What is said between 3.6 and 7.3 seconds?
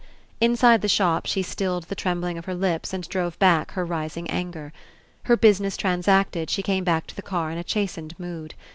her rising anger. Her business transacted, she came back to the